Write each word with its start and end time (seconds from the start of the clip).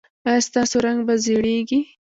ایا 0.27 0.45
ستاسو 0.47 0.75
رنګ 0.85 0.99
به 1.07 1.13
زیړیږي؟ 1.23 1.79